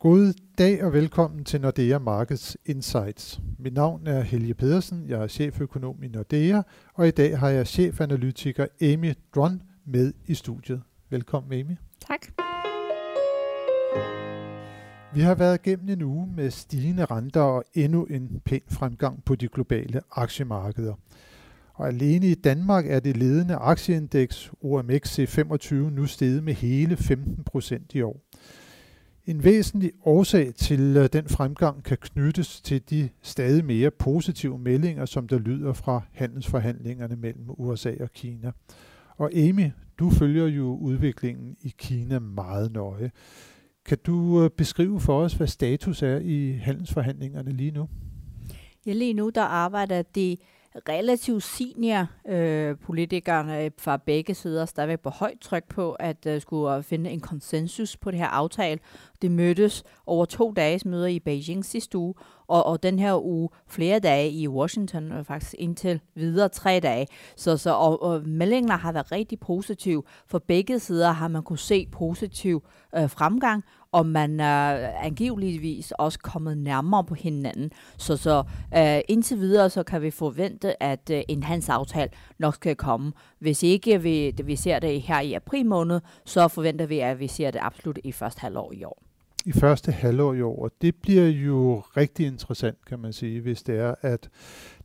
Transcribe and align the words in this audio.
God 0.00 0.32
dag 0.58 0.84
og 0.84 0.92
velkommen 0.92 1.44
til 1.44 1.60
Nordea 1.60 1.98
Markets 1.98 2.56
Insights. 2.66 3.40
Mit 3.58 3.74
navn 3.74 4.06
er 4.06 4.20
Helge 4.20 4.54
Pedersen, 4.54 5.08
jeg 5.08 5.22
er 5.22 5.26
cheføkonom 5.26 6.02
i 6.02 6.08
Nordea, 6.08 6.62
og 6.94 7.08
i 7.08 7.10
dag 7.10 7.38
har 7.38 7.48
jeg 7.48 7.66
chefanalytiker 7.66 8.66
Amy 8.82 9.12
Dron 9.34 9.62
med 9.84 10.12
i 10.26 10.34
studiet. 10.34 10.82
Velkommen 11.10 11.52
Amy. 11.52 11.76
Tak. 12.06 12.26
Vi 15.14 15.20
har 15.20 15.34
været 15.34 15.66
igennem 15.66 15.88
en 15.88 16.02
uge 16.02 16.28
med 16.36 16.50
stigende 16.50 17.04
renter 17.04 17.40
og 17.40 17.64
endnu 17.74 18.04
en 18.04 18.40
pæn 18.44 18.60
fremgang 18.68 19.24
på 19.24 19.34
de 19.34 19.48
globale 19.48 20.00
aktiemarkeder. 20.12 20.94
Og 21.74 21.88
alene 21.88 22.26
i 22.26 22.34
Danmark 22.34 22.86
er 22.86 23.00
det 23.00 23.16
ledende 23.16 23.54
aktieindeks 23.54 24.52
OMX 24.60 25.18
C25 25.18 25.74
nu 25.74 26.06
steget 26.06 26.44
med 26.44 26.54
hele 26.54 26.96
15 26.96 27.44
procent 27.44 27.94
i 27.94 28.02
år. 28.02 28.27
En 29.28 29.44
væsentlig 29.44 29.92
årsag 30.04 30.54
til 30.54 30.96
øh, 30.96 31.08
den 31.12 31.28
fremgang 31.28 31.84
kan 31.84 31.96
knyttes 32.00 32.60
til 32.60 32.90
de 32.90 33.08
stadig 33.22 33.64
mere 33.64 33.90
positive 33.90 34.58
meldinger, 34.58 35.06
som 35.06 35.28
der 35.28 35.38
lyder 35.38 35.72
fra 35.72 36.02
handelsforhandlingerne 36.12 37.16
mellem 37.16 37.44
USA 37.48 37.94
og 38.00 38.12
Kina. 38.12 38.52
Og 39.16 39.34
Amy, 39.34 39.70
du 39.98 40.10
følger 40.10 40.46
jo 40.46 40.76
udviklingen 40.76 41.56
i 41.60 41.74
Kina 41.78 42.18
meget 42.18 42.72
nøje. 42.72 43.10
Kan 43.84 43.98
du 44.06 44.44
øh, 44.44 44.50
beskrive 44.50 45.00
for 45.00 45.20
os, 45.20 45.34
hvad 45.34 45.46
status 45.46 46.02
er 46.02 46.18
i 46.18 46.52
handelsforhandlingerne 46.52 47.52
lige 47.52 47.70
nu? 47.70 47.88
Ja, 48.86 48.92
lige 48.92 49.14
nu 49.14 49.30
der 49.34 49.42
arbejder 49.42 50.02
de 50.02 50.36
relativt 50.88 51.42
senior 51.42 52.06
øh, 52.28 52.76
politikere 52.86 53.64
øh, 53.64 53.70
fra 53.78 53.96
begge 53.96 54.34
sider 54.34 54.64
stadigvæk 54.64 55.00
på 55.00 55.10
højt 55.10 55.38
tryk 55.40 55.64
på 55.68 55.92
at 55.92 56.26
øh, 56.26 56.40
skulle 56.40 56.82
finde 56.82 57.10
en 57.10 57.20
konsensus 57.20 57.96
på 57.96 58.10
det 58.10 58.18
her 58.18 58.26
aftale. 58.26 58.80
Det 59.22 59.30
mødtes 59.30 59.84
over 60.06 60.24
to 60.24 60.52
dages 60.52 60.84
møder 60.84 61.06
i 61.06 61.18
Beijing 61.18 61.64
sidste 61.64 61.98
uge, 61.98 62.14
og, 62.46 62.66
og 62.66 62.82
den 62.82 62.98
her 62.98 63.24
uge 63.24 63.48
flere 63.66 63.98
dage 63.98 64.30
i 64.30 64.48
Washington, 64.48 65.12
og 65.12 65.26
faktisk 65.26 65.54
indtil 65.58 66.00
videre 66.14 66.48
tre 66.48 66.80
dage. 66.80 67.06
Så, 67.36 67.56
så 67.56 67.70
og, 67.70 68.02
og 68.02 68.28
meldingerne 68.28 68.80
har 68.80 68.92
været 68.92 69.12
rigtig 69.12 69.40
positive. 69.40 70.02
For 70.26 70.38
begge 70.38 70.78
sider 70.78 71.10
har 71.10 71.28
man 71.28 71.42
kunne 71.42 71.58
se 71.58 71.86
positiv 71.92 72.64
øh, 72.96 73.10
fremgang, 73.10 73.64
og 73.92 74.06
man 74.06 74.40
er 74.40 74.90
angiveligvis 75.02 75.92
også 75.98 76.18
kommet 76.18 76.58
nærmere 76.58 77.04
på 77.04 77.14
hinanden. 77.14 77.70
Så, 77.98 78.16
så 78.16 78.44
øh, 78.76 79.00
indtil 79.08 79.38
videre 79.38 79.70
så 79.70 79.82
kan 79.82 80.02
vi 80.02 80.10
forvente, 80.10 80.82
at 80.82 81.10
øh, 81.12 81.22
en 81.28 81.42
handelsaftale 81.42 82.10
nok 82.38 82.54
skal 82.54 82.76
komme. 82.76 83.12
Hvis 83.38 83.62
ikke 83.62 84.02
vi, 84.02 84.34
vi 84.44 84.56
ser 84.56 84.78
det 84.78 85.02
her 85.02 85.20
i 85.20 85.32
april 85.32 85.66
måned, 85.66 86.00
så 86.24 86.48
forventer 86.48 86.86
vi, 86.86 86.98
at 86.98 87.20
vi 87.20 87.26
ser 87.26 87.50
det 87.50 87.60
absolut 87.62 87.98
i 88.04 88.12
første 88.12 88.40
halvår 88.40 88.72
i 88.72 88.84
år 88.84 89.02
i 89.48 89.52
første 89.52 89.92
halvår 89.92 90.34
i 90.34 90.42
år. 90.42 90.62
Og 90.62 90.70
det 90.82 90.94
bliver 90.96 91.28
jo 91.28 91.82
rigtig 91.96 92.26
interessant, 92.26 92.84
kan 92.84 92.98
man 92.98 93.12
sige, 93.12 93.40
hvis 93.40 93.62
det 93.62 93.78
er, 93.78 93.94
at 94.00 94.28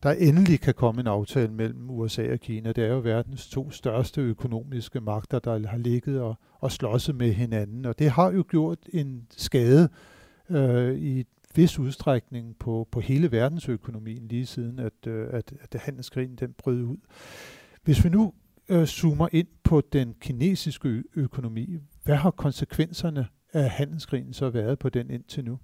der 0.04 0.12
endelig 0.12 0.60
kan 0.60 0.74
komme 0.74 1.02
en 1.02 1.08
aftale 1.08 1.54
mellem 1.54 1.90
USA 1.90 2.34
og 2.34 2.40
Kina. 2.40 2.72
Det 2.72 2.84
er 2.84 2.88
jo 2.88 3.00
verdens 3.00 3.50
to 3.50 3.72
største 3.72 4.22
økonomiske 4.22 5.02
magter, 5.02 5.40
der 5.40 5.68
har 5.68 5.78
ligget 5.78 6.22
og, 6.22 6.36
og 6.60 6.72
slåsset 6.72 7.16
med 7.16 7.34
hinanden. 7.34 7.86
Og 7.86 8.00
det 8.00 8.10
har 8.10 8.32
jo 8.32 8.44
gjort 8.50 8.78
en 8.94 9.28
skade 9.38 9.90
øh, 10.50 10.98
i 10.98 11.26
vis 11.56 11.80
udstrækning 11.80 12.56
på, 12.60 12.88
på 12.92 13.00
hele 13.00 13.32
verdensøkonomien 13.32 14.28
lige 14.28 14.46
siden, 14.46 14.80
at, 14.80 15.08
øh, 15.08 15.28
at, 15.32 15.54
at 15.62 15.82
handelskrigen 15.82 16.36
den 16.36 16.54
brød 16.58 16.82
ud. 16.82 16.98
Hvis 17.84 18.04
vi 18.04 18.10
nu 18.10 18.34
øh, 18.70 18.86
zoomer 18.86 19.28
ind 19.32 19.48
på 19.64 19.82
den 19.94 20.16
kinesiske 20.22 21.04
økonomi, 21.16 21.78
hvad 22.04 22.16
har 22.16 22.32
konsekvenserne 22.32 23.28
af 23.54 23.70
handelskrigen 23.70 24.34
så 24.34 24.50
været 24.50 24.80
på 24.80 24.90
den 24.90 25.10
indtil 25.10 25.46
nu? 25.46 25.60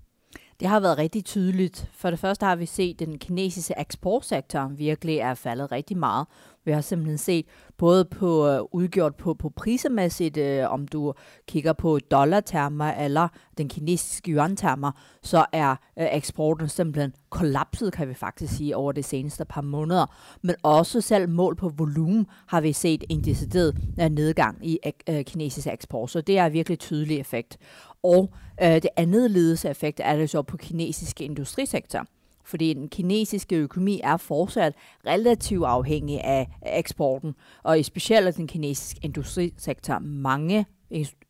Det 0.59 0.67
har 0.67 0.79
været 0.79 0.97
rigtig 0.97 1.25
tydeligt. 1.25 1.89
For 1.93 2.09
det 2.09 2.19
første 2.19 2.45
har 2.45 2.55
vi 2.55 2.65
set, 2.65 3.02
at 3.02 3.07
den 3.07 3.19
kinesiske 3.19 3.73
eksportsektor 3.77 4.67
virkelig 4.67 5.17
er 5.17 5.33
faldet 5.33 5.71
rigtig 5.71 5.97
meget. 5.97 6.27
Vi 6.65 6.71
har 6.71 6.81
simpelthen 6.81 7.17
set 7.17 7.45
både 7.77 8.05
på 8.05 8.59
uh, 8.59 8.67
udgjort 8.71 9.15
på, 9.15 9.33
på 9.33 9.49
prisemæssigt, 9.49 10.37
uh, 10.37 10.43
øh, 10.43 10.71
om 10.71 10.87
du 10.87 11.14
kigger 11.47 11.73
på 11.73 11.99
dollartermer 11.99 12.92
eller 12.92 13.27
den 13.58 13.70
kinesiske 13.70 14.31
yuan-termer, 14.31 14.92
så 15.23 15.45
er 15.52 15.71
uh, 15.71 16.03
eksporten 16.11 16.70
simpelthen 16.70 17.14
kollapset, 17.30 17.93
kan 17.93 18.09
vi 18.09 18.14
faktisk 18.14 18.58
sige, 18.58 18.76
over 18.76 18.91
de 18.91 19.03
seneste 19.03 19.45
par 19.45 19.61
måneder. 19.61 20.05
Men 20.41 20.55
også 20.64 21.02
selv 21.02 21.30
mål 21.30 21.55
på 21.55 21.70
volumen 21.70 22.27
har 22.47 22.61
vi 22.61 22.73
set 22.73 23.03
en 23.09 23.23
decideret 23.23 23.76
uh, 24.02 24.05
nedgang 24.05 24.67
i 24.67 24.80
uh, 25.09 25.21
kinesisk 25.21 25.67
eksport, 25.67 26.11
så 26.11 26.21
det 26.21 26.37
er 26.37 26.49
virkelig 26.49 26.80
tydelig 26.80 27.20
effekt. 27.20 27.58
Og 28.04 28.33
øh, 28.61 28.73
det 28.73 28.89
andet 28.95 29.32
ledelseeffekt 29.32 30.02
er 30.04 30.17
det 30.17 30.30
så 30.30 30.42
på 30.42 30.58
kinesiske 30.58 31.23
industrisektor 31.23 32.05
fordi 32.49 32.73
den 32.73 32.89
kinesiske 32.89 33.55
økonomi 33.55 34.02
er 34.04 34.17
fortsat 34.17 34.73
relativt 35.05 35.65
afhængig 35.65 36.23
af 36.23 36.48
eksporten, 36.65 37.36
og 37.64 37.80
i 37.80 37.83
specielt 37.83 38.38
den 38.38 38.48
kinesiske 38.48 38.99
industrisektor. 39.04 39.99
Mange 39.99 40.65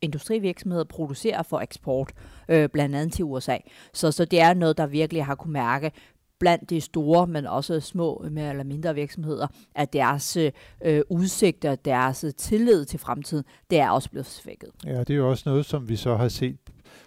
industrivirksomheder 0.02 0.84
producerer 0.84 1.42
for 1.42 1.60
eksport, 1.60 2.12
øh, 2.48 2.68
blandt 2.68 2.96
andet 2.96 3.12
til 3.12 3.24
USA. 3.24 3.56
Så, 3.92 4.12
så 4.12 4.24
det 4.24 4.40
er 4.40 4.54
noget, 4.54 4.78
der 4.78 4.86
virkelig 4.86 5.24
har 5.24 5.34
kunne 5.34 5.52
mærke 5.52 5.92
blandt 6.40 6.70
de 6.70 6.80
store, 6.80 7.26
men 7.26 7.46
også 7.46 7.80
små 7.80 8.26
mere 8.30 8.50
eller 8.50 8.64
mindre 8.64 8.94
virksomheder, 8.94 9.46
at 9.74 9.92
deres 9.92 10.36
øh, 10.84 11.02
udsigter, 11.10 11.74
deres 11.74 12.24
tillid 12.36 12.84
til 12.84 12.98
fremtiden, 12.98 13.44
det 13.70 13.80
er 13.80 13.90
også 13.90 14.10
blevet 14.10 14.26
svækket. 14.26 14.70
Ja, 14.86 14.98
det 14.98 15.10
er 15.10 15.14
jo 15.14 15.30
også 15.30 15.48
noget, 15.48 15.66
som 15.66 15.88
vi 15.88 15.96
så 15.96 16.16
har 16.16 16.28
set 16.28 16.56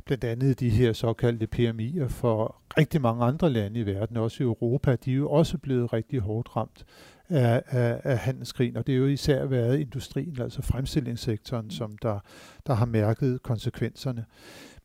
blandt 0.05 0.23
andet 0.23 0.59
de 0.59 0.69
her 0.69 0.93
såkaldte 0.93 1.47
PMI'er 1.55 2.07
for 2.07 2.55
rigtig 2.77 3.01
mange 3.01 3.25
andre 3.25 3.49
lande 3.49 3.79
i 3.79 3.85
verden, 3.85 4.17
også 4.17 4.43
i 4.43 4.45
Europa, 4.45 4.95
de 4.95 5.11
er 5.11 5.15
jo 5.15 5.29
også 5.29 5.57
blevet 5.57 5.93
rigtig 5.93 6.19
hårdt 6.19 6.55
ramt 6.55 6.85
af, 7.33 7.63
af, 7.67 8.01
af 8.03 8.17
handelskrigen, 8.17 8.77
og 8.77 8.87
det 8.87 8.93
er 8.93 8.97
jo 8.97 9.05
især 9.05 9.45
været 9.45 9.79
industrien, 9.79 10.41
altså 10.41 10.61
fremstillingssektoren, 10.61 11.69
som 11.69 11.97
der, 12.01 12.19
der 12.67 12.73
har 12.73 12.85
mærket 12.85 13.43
konsekvenserne. 13.43 14.25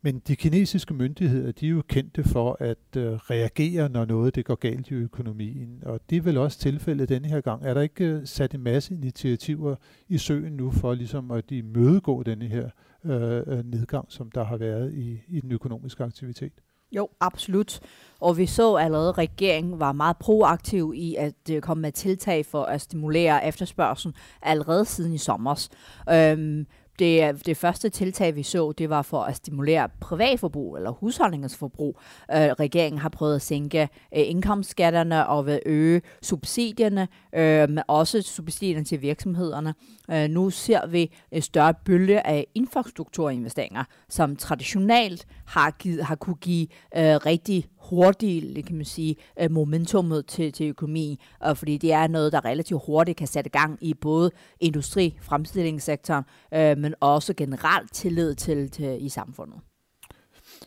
Men 0.03 0.19
de 0.19 0.36
kinesiske 0.36 0.94
myndigheder, 0.94 1.53
de 1.53 1.66
er 1.66 1.70
jo 1.70 1.82
kendte 1.88 2.25
for 2.25 2.56
at 2.60 2.97
øh, 2.97 3.12
reagere, 3.12 3.88
når 3.88 4.04
noget 4.04 4.34
det 4.34 4.44
går 4.44 4.54
galt 4.54 4.91
i 4.91 4.94
økonomien. 4.94 5.82
Og 5.82 6.00
det 6.10 6.16
er 6.19 6.22
vel 6.22 6.37
også 6.37 6.58
tilfældet 6.58 7.08
denne 7.08 7.28
her 7.28 7.41
gang. 7.41 7.64
Er 7.64 7.75
der 7.75 7.81
ikke 7.81 8.04
øh, 8.04 8.26
sat 8.26 8.54
en 8.54 8.62
masse 8.62 8.94
initiativer 8.94 9.76
i 10.08 10.19
søen 10.19 10.53
nu 10.53 10.70
for 10.70 10.94
ligesom 10.94 11.31
at 11.31 11.50
imødegå 11.50 12.22
denne 12.22 12.47
her 12.47 12.70
øh, 13.04 13.42
øh, 13.47 13.64
nedgang, 13.64 14.06
som 14.08 14.31
der 14.31 14.44
har 14.44 14.56
været 14.56 14.94
i, 14.94 15.20
i 15.28 15.41
den 15.41 15.53
økonomiske 15.53 16.04
aktivitet? 16.04 16.53
Jo, 16.93 17.09
absolut. 17.21 17.81
Og 18.21 18.38
vi 18.38 18.47
så 18.47 18.76
allerede, 18.76 19.09
at 19.09 19.19
regeringen 19.19 19.81
var 19.81 19.93
meget 19.93 20.16
proaktiv 20.16 20.93
i 20.97 21.15
at 21.15 21.34
øh, 21.50 21.60
komme 21.62 21.82
med 21.82 21.93
tiltag 21.93 22.47
for 22.47 22.65
at 22.65 22.81
stimulere 22.81 23.47
efterspørgselen 23.47 24.15
allerede 24.43 24.84
siden 24.84 25.12
i 25.12 25.19
sommer. 25.19 25.69
Øhm, 26.10 26.66
det, 26.98 27.28
øh, 27.28 27.34
det 27.47 27.56
første 27.56 27.88
tiltag, 27.88 28.36
vi 28.36 28.42
så, 28.42 28.72
det 28.72 28.91
var 28.91 29.03
for 29.03 29.22
at 29.22 29.36
stimulere 29.36 29.88
privatforbrug 30.00 30.76
eller 30.76 30.91
husholdningens 30.91 31.56
forbrug. 31.56 32.00
Øh, 32.32 32.38
regeringen 32.38 33.00
har 33.00 33.09
prøvet 33.09 33.34
at 33.34 33.42
sænke 33.42 33.82
øh, 33.82 33.88
indkomstskatterne 34.12 35.26
og 35.26 35.47
vil 35.47 35.60
øge 35.66 36.03
subsidierne, 36.22 37.08
øh, 37.34 37.69
men 37.69 37.81
også 37.87 38.22
subsidierne 38.22 38.84
til 38.84 39.03
virksomhederne. 39.03 39.75
Øh, 40.10 40.28
nu 40.28 40.50
ser 40.50 40.87
vi 40.87 41.12
en 41.32 41.42
større 41.42 41.75
bølge 41.75 42.26
af 42.26 42.47
infrastrukturinvesteringer, 42.54 43.84
som 44.08 44.37
traditionelt 44.37 45.26
har, 45.47 45.70
givet, 45.70 46.04
har 46.04 46.14
kunne 46.14 46.37
give 46.37 46.66
øh, 46.97 47.16
rigtig 47.16 47.66
hurtigt, 47.91 48.66
kan 48.66 48.76
man 48.76 48.84
sige, 48.84 49.16
øh, 49.41 49.50
momentummet 49.50 50.26
til, 50.26 50.53
til 50.53 50.69
økonomien, 50.69 51.19
og 51.41 51.59
fordi 51.59 51.76
det 51.76 51.93
er 51.93 52.06
noget, 52.06 52.32
der 52.32 52.44
relativt 52.44 52.82
hurtigt 52.87 53.19
kan 53.19 53.26
sætte 53.26 53.50
gang 53.50 53.78
i 53.81 53.94
både 53.94 54.31
industri, 54.60 55.19
fremstillingssektoren, 55.22 56.25
øh, 56.54 56.78
men 56.78 56.94
også 57.00 57.34
generelt 57.34 57.93
tillid 57.93 58.34
til, 58.34 58.71
til 58.71 59.04
i 59.04 59.09
samfundet. 59.09 59.60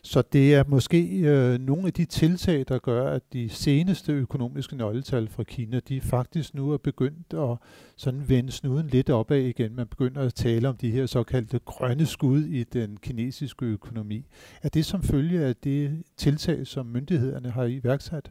Så 0.02 0.22
det 0.32 0.54
er 0.54 0.64
måske 0.68 1.18
øh, 1.20 1.58
nogle 1.58 1.86
af 1.86 1.92
de 1.92 2.04
tiltag, 2.04 2.64
der 2.68 2.78
gør, 2.78 3.10
at 3.10 3.22
de 3.32 3.48
seneste 3.48 4.12
økonomiske 4.12 4.76
nøgletal 4.76 5.28
fra 5.28 5.42
Kina, 5.42 5.80
de 5.80 6.00
faktisk 6.00 6.54
nu 6.54 6.70
er 6.70 6.78
begyndt 6.78 7.34
at 7.34 7.56
sådan 7.96 8.28
vende 8.28 8.52
snuden 8.52 8.86
lidt 8.86 9.10
opad 9.10 9.38
igen. 9.38 9.76
Man 9.76 9.86
begynder 9.86 10.22
at 10.22 10.34
tale 10.34 10.68
om 10.68 10.76
de 10.76 10.90
her 10.90 11.06
såkaldte 11.06 11.58
grønne 11.58 12.06
skud 12.06 12.44
i 12.44 12.64
den 12.64 12.96
kinesiske 12.96 13.64
økonomi. 13.64 14.26
Er 14.62 14.68
det 14.68 14.84
som 14.84 15.02
følge 15.02 15.44
af 15.44 15.56
det 15.56 16.02
tiltag, 16.16 16.66
som 16.66 16.86
myndighederne 16.86 17.50
har 17.50 17.64
iværksat? 17.64 18.30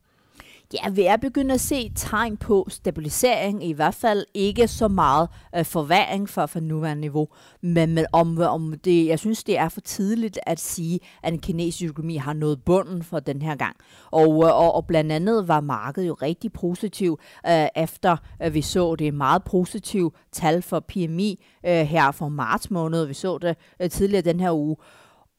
Ja, 0.74 0.90
vi 0.90 1.04
er 1.04 1.18
begyndt 1.18 1.52
at 1.52 1.62
se 1.62 1.92
tegn 1.96 2.38
på 2.38 2.68
stabilisering, 2.70 3.64
i 3.64 3.72
hvert 3.72 3.96
fald 3.96 4.26
ikke 4.34 4.68
så 4.68 4.88
meget 4.88 5.30
øh, 5.56 5.66
forværing 5.66 6.30
for, 6.30 6.46
for 6.46 6.60
nuværende 6.60 7.02
niveau, 7.02 7.28
men, 7.62 7.94
men 7.94 8.06
om, 8.12 8.38
om 8.42 8.74
det, 8.86 9.06
jeg 9.06 9.20
synes, 9.20 9.44
det 9.44 9.58
er 9.58 9.70
for 9.70 9.82
tidligt 9.82 10.40
at 10.46 10.60
sige, 10.60 11.00
at 11.24 11.32
den 11.32 11.40
kinesiske 11.40 11.88
økonomi 11.88 12.16
har 12.16 12.34
nået 12.34 12.64
bunden 12.64 13.04
for 13.04 13.20
den 13.20 13.42
her 13.42 13.56
gang. 13.56 13.76
Og, 14.12 14.44
øh, 14.44 14.56
og, 14.56 14.76
og 14.76 14.88
blandt 14.88 15.12
andet 15.12 15.48
var 15.48 15.62
markedet 15.62 16.08
jo 16.08 16.14
rigtig 16.14 16.54
positiv, 16.54 17.20
øh, 17.48 17.68
efter 17.76 18.18
øh, 18.44 18.54
vi 18.54 18.62
så 18.62 18.96
det 18.96 19.14
meget 19.14 19.44
positive 19.44 20.12
tal 20.32 20.62
for 20.62 20.80
PMI 20.80 21.46
øh, 21.66 21.74
her 21.74 22.12
for 22.12 22.30
marts 22.30 22.72
måned. 22.72 23.06
Vi 23.06 23.14
så 23.14 23.38
det 23.38 23.58
øh, 23.82 23.90
tidligere 23.90 24.22
den 24.22 24.40
her 24.40 24.52
uge. 24.52 24.76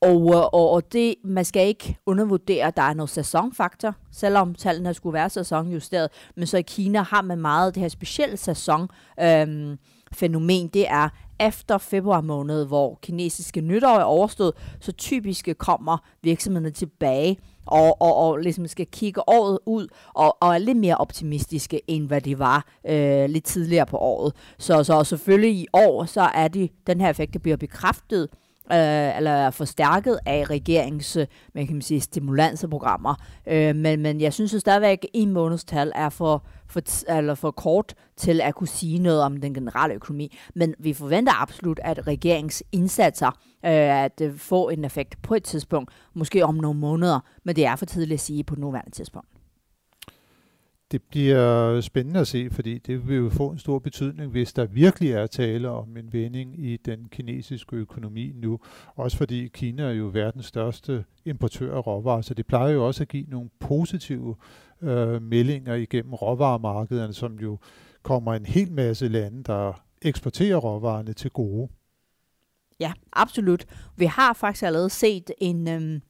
Og, 0.03 0.35
øh, 0.35 0.41
og, 0.41 0.69
og 0.69 0.93
det, 0.93 1.15
man 1.23 1.45
skal 1.45 1.67
ikke 1.67 1.97
undervurdere, 2.05 2.65
at 2.65 2.77
der 2.77 2.83
er 2.83 2.93
noget 2.93 3.09
sæsonfaktor, 3.09 3.95
selvom 4.11 4.55
tallene 4.55 4.93
skulle 4.93 5.13
være 5.13 5.29
sæsonjusteret. 5.29 6.09
Men 6.35 6.47
så 6.47 6.57
i 6.57 6.61
Kina 6.61 7.01
har 7.01 7.21
man 7.21 7.37
meget 7.37 7.75
det 7.75 7.81
her 7.81 7.89
specielle 7.89 8.37
sæson. 8.37 8.87
Øhm, 9.21 9.77
fænomen, 10.13 10.67
det 10.67 10.89
er 10.89 11.09
efter 11.39 11.77
februar 11.77 12.21
måned, 12.21 12.65
hvor 12.65 12.99
kinesiske 13.01 13.61
nytår 13.61 13.99
er 13.99 14.03
overstået, 14.03 14.53
så 14.79 14.91
typisk 14.91 15.49
kommer 15.57 15.97
virksomhederne 16.23 16.71
tilbage 16.71 17.37
og, 17.65 18.01
og, 18.01 18.15
og 18.15 18.37
ligesom 18.37 18.67
skal 18.67 18.87
kigge 18.87 19.29
året 19.29 19.59
ud 19.65 19.87
og, 20.13 20.37
og 20.41 20.53
er 20.53 20.57
lidt 20.57 20.77
mere 20.77 20.97
optimistiske, 20.97 21.81
end 21.87 22.07
hvad 22.07 22.21
de 22.21 22.39
var 22.39 22.65
øh, 22.89 23.29
lidt 23.29 23.43
tidligere 23.43 23.85
på 23.85 23.97
året. 23.97 24.33
Så, 24.57 24.83
så 24.83 25.03
selvfølgelig 25.03 25.51
i 25.51 25.67
år, 25.73 26.05
så 26.05 26.21
er 26.21 26.47
det 26.47 26.71
den 26.87 27.01
her 27.01 27.09
effekt, 27.09 27.33
der 27.33 27.39
bliver 27.39 27.57
bekræftet 27.57 28.29
øh, 28.71 29.17
eller 29.17 29.49
forstærket 29.49 30.19
af 30.25 30.49
regeringens 30.49 31.15
øh, 31.15 31.27
man 31.53 31.67
kan 31.67 31.81
sige, 31.81 32.01
stimulanseprogrammer. 32.01 33.15
Øh, 33.47 33.75
men, 33.75 34.01
men 34.01 34.21
jeg 34.21 34.33
synes 34.33 34.53
jo 34.53 34.59
stadigvæk, 34.59 34.97
at 35.03 35.09
en 35.13 35.31
månedstal 35.31 35.91
er 35.95 36.09
for, 36.09 36.45
for, 36.67 37.11
eller 37.17 37.35
for 37.35 37.51
kort 37.51 37.93
til 38.17 38.41
at 38.41 38.55
kunne 38.55 38.67
sige 38.67 38.99
noget 38.99 39.21
om 39.21 39.37
den 39.37 39.53
generelle 39.53 39.95
økonomi. 39.95 40.37
Men 40.55 40.75
vi 40.79 40.93
forventer 40.93 41.41
absolut, 41.41 41.79
at 41.83 42.07
regeringens 42.07 42.63
indsatser 42.71 43.27
øh, 43.65 44.03
at 44.03 44.21
øh, 44.21 44.37
få 44.37 44.69
en 44.69 44.85
effekt 44.85 45.21
på 45.21 45.35
et 45.35 45.43
tidspunkt, 45.43 45.91
måske 46.13 46.45
om 46.45 46.55
nogle 46.55 46.79
måneder, 46.79 47.19
men 47.43 47.55
det 47.55 47.65
er 47.65 47.75
for 47.75 47.85
tidligt 47.85 48.13
at 48.13 48.19
sige 48.19 48.43
på 48.43 48.55
nuværende 48.55 48.91
tidspunkt 48.91 49.32
det 50.93 51.01
bliver 51.03 51.81
spændende 51.81 52.19
at 52.19 52.27
se, 52.27 52.49
fordi 52.51 52.77
det 52.77 53.07
vil 53.07 53.17
jo 53.17 53.29
få 53.29 53.49
en 53.49 53.57
stor 53.57 53.79
betydning, 53.79 54.31
hvis 54.31 54.53
der 54.53 54.65
virkelig 54.65 55.11
er 55.11 55.27
tale 55.27 55.69
om 55.69 55.97
en 55.97 56.13
vending 56.13 56.65
i 56.65 56.77
den 56.77 57.07
kinesiske 57.09 57.75
økonomi 57.75 58.31
nu. 58.35 58.59
Også 58.95 59.17
fordi 59.17 59.47
Kina 59.47 59.83
er 59.83 59.91
jo 59.91 60.09
verdens 60.13 60.45
største 60.45 61.05
importør 61.25 61.75
af 61.75 61.87
råvarer, 61.87 62.21
så 62.21 62.33
det 62.33 62.47
plejer 62.47 62.73
jo 62.73 62.87
også 62.87 63.03
at 63.03 63.07
give 63.07 63.25
nogle 63.27 63.49
positive 63.59 64.35
øh, 64.81 65.21
meldinger 65.21 65.73
igennem 65.73 66.13
råvaremarkederne, 66.13 67.13
som 67.13 67.39
jo 67.39 67.57
kommer 68.03 68.33
en 68.33 68.45
hel 68.45 68.71
masse 68.71 69.07
lande, 69.07 69.43
der 69.43 69.83
eksporterer 70.01 70.57
råvarerne 70.57 71.13
til 71.13 71.31
gode. 71.31 71.69
Ja, 72.79 72.93
absolut. 73.13 73.65
Vi 73.97 74.05
har 74.05 74.33
faktisk 74.33 74.63
allerede 74.63 74.89
set 74.89 75.31
en... 75.37 75.67
Øh 75.67 76.01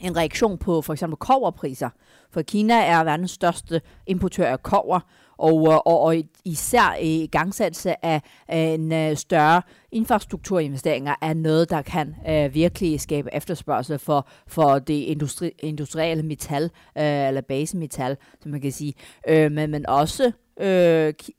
en 0.00 0.16
reaktion 0.16 0.58
på 0.58 0.82
for 0.82 0.92
eksempel 0.92 1.16
koverpriser. 1.16 1.90
For 2.30 2.42
Kina 2.42 2.84
er 2.84 3.04
verdens 3.04 3.30
største 3.30 3.80
importør 4.06 4.46
af 4.46 4.62
kover, 4.62 5.00
og, 5.38 5.68
øh, 5.72 5.74
og, 5.74 6.00
og 6.00 6.16
især 6.44 6.96
i 7.00 7.26
gangsættelse 7.26 8.04
af 8.04 8.22
en 8.48 8.92
øh, 8.92 9.16
større 9.16 9.62
infrastrukturinvesteringer 9.92 11.14
er 11.22 11.34
noget, 11.34 11.70
der 11.70 11.82
kan 11.82 12.14
uh, 12.28 12.54
virkelig 12.54 13.00
skabe 13.00 13.28
efterspørgsel 13.32 13.98
for, 13.98 14.28
for 14.46 14.78
det 14.78 14.94
industri, 14.94 15.50
industrielle 15.58 16.22
metal, 16.22 16.64
uh, 16.64 17.02
eller 17.02 17.40
basemetal, 17.40 18.16
som 18.42 18.50
man 18.50 18.60
kan 18.60 18.72
sige. 18.72 18.94
Uh, 19.30 19.52
men, 19.52 19.70
men 19.70 19.86
også 19.86 20.32
uh, 20.56 21.30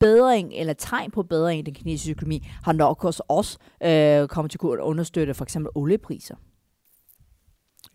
bedring 0.00 0.52
eller 0.54 0.72
tegn 0.72 1.10
på 1.10 1.22
bedring 1.22 1.58
i 1.58 1.62
den 1.62 1.74
kinesiske 1.74 2.10
økonomi 2.10 2.46
har 2.62 2.72
nok 2.72 3.04
også, 3.04 3.22
også 3.28 3.58
uh, 3.84 4.28
kommet 4.28 4.50
til 4.50 4.58
at 4.62 4.78
understøtte 4.78 5.34
for 5.34 5.44
eksempel 5.44 5.70
oliepriser. 5.74 6.34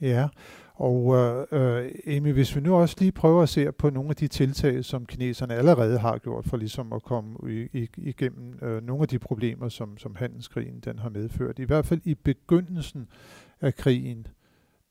Ja, 0.01 0.27
og 0.73 1.15
øh, 1.15 1.45
øh 1.51 1.91
Amy, 2.17 2.33
hvis 2.33 2.55
vi 2.55 2.61
nu 2.61 2.75
også 2.75 2.95
lige 2.99 3.11
prøver 3.11 3.43
at 3.43 3.49
se 3.49 3.71
på 3.71 3.89
nogle 3.89 4.09
af 4.09 4.15
de 4.15 4.27
tiltag, 4.27 4.85
som 4.85 5.05
kineserne 5.05 5.53
allerede 5.53 5.99
har 5.99 6.17
gjort 6.17 6.45
for 6.45 6.57
ligesom 6.57 6.93
at 6.93 7.03
komme 7.03 7.37
i, 7.51 7.67
i, 7.73 7.89
igennem 7.97 8.59
øh, 8.61 8.83
nogle 8.83 9.01
af 9.01 9.07
de 9.07 9.19
problemer, 9.19 9.69
som, 9.69 9.97
som 9.97 10.15
handelskrigen 10.15 10.79
den 10.79 10.99
har 10.99 11.09
medført. 11.09 11.59
I 11.59 11.63
hvert 11.63 11.85
fald 11.85 12.01
i 12.03 12.15
begyndelsen 12.15 13.07
af 13.61 13.75
krigen, 13.75 14.27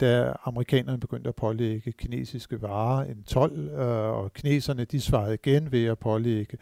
da 0.01 0.33
amerikanerne 0.45 1.01
begyndte 1.01 1.29
at 1.29 1.35
pålægge 1.35 1.93
kinesiske 1.93 2.62
varer 2.62 3.05
en 3.05 3.23
12, 3.23 3.69
øh, 3.69 3.79
og 3.89 4.33
kineserne 4.33 4.85
de 4.85 5.01
svarede 5.01 5.35
igen 5.35 5.73
ved 5.73 5.85
at 5.85 5.99
pålægge 5.99 6.59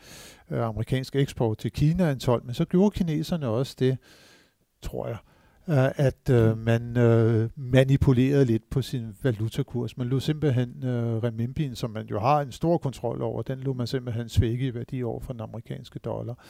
øh, 0.51 0.65
amerikansk 0.65 1.17
eksport 1.17 1.59
til 1.59 1.73
Kina 1.73 2.11
en 2.11 2.19
12, 2.19 2.45
men 2.45 2.55
så 2.55 2.65
gjorde 2.65 2.91
kineserne 2.91 3.49
også 3.49 3.77
det, 3.79 3.99
tror 4.83 5.07
jeg, 5.07 5.17
at 5.97 6.31
øh, 6.31 6.59
man 6.59 6.97
øh, 6.97 7.51
manipulerede 7.57 8.45
lidt 8.45 8.71
på 8.71 8.83
sin 8.83 9.17
valutakurs. 9.23 9.97
Man 9.97 10.07
lå 10.07 10.21
simpelthen 10.21 10.85
øh, 10.85 11.17
renminbien, 11.17 11.75
som 11.75 11.91
man 11.91 12.07
jo 12.07 12.21
har 12.21 12.41
en 12.41 12.53
stor 12.53 12.79
kontrol 12.79 13.23
over, 13.23 13.43
den 13.43 13.59
lå 13.59 13.73
man 13.73 13.87
simpelthen 13.87 14.29
svække 14.29 14.67
i 14.67 14.75
værdi 14.75 15.03
over 15.03 15.21
for 15.21 15.33
den 15.33 15.41
amerikanske 15.41 15.99
dollar. 15.99 16.45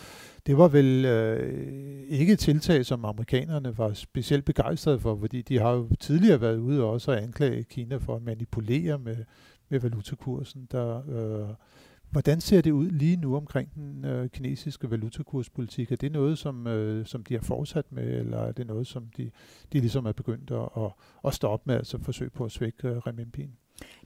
Det 0.47 0.59
var 0.59 0.69
vel 0.69 1.05
øh, 1.05 2.03
ikke 2.09 2.33
et 2.33 2.39
tiltag, 2.39 2.87
som 2.87 3.05
amerikanerne 3.05 3.79
var 3.79 3.93
specielt 3.93 4.45
begejstrede 4.45 4.99
for, 4.99 5.19
fordi 5.21 5.43
de 5.43 5.59
har 5.59 5.73
jo 5.73 5.89
tidligere 6.01 6.41
været 6.41 6.59
ude 6.59 6.85
også 6.85 7.11
og 7.11 7.23
anklage 7.23 7.63
Kina 7.63 7.97
for 7.97 8.17
at 8.17 8.23
manipulere 8.23 8.99
med, 8.99 9.17
med 9.69 9.81
valutakursen, 9.81 10.69
der 10.73 11.03
øh, 11.09 11.49
Hvordan 12.11 12.41
ser 12.41 12.61
det 12.61 12.71
ud 12.71 12.91
lige 12.91 13.17
nu 13.17 13.37
omkring 13.37 13.75
den 13.75 14.05
øh, 14.05 14.29
kinesiske 14.29 14.91
valutakurspolitik? 14.91 15.93
Er 15.93 15.97
det 15.97 16.13
noget, 16.13 16.39
som, 16.39 16.67
øh, 16.67 17.07
som 17.07 17.25
de 17.25 17.35
har 17.35 17.43
fortsat 17.43 17.93
med, 17.93 18.19
eller 18.21 18.39
er 18.39 18.53
det 18.53 18.67
noget, 18.67 18.87
som 18.87 19.07
de, 19.17 19.31
de 19.73 19.81
ligesom 19.81 20.07
er 20.07 20.13
begyndt 20.13 20.51
at, 20.51 20.69
at, 20.85 20.91
at 21.25 21.35
stoppe 21.35 21.63
med, 21.67 21.75
altså 21.75 21.99
forsøg 22.03 22.33
på 22.33 22.45
at 22.45 22.53
svække 22.53 22.89
øh, 22.89 22.97
renminbien? 22.97 23.51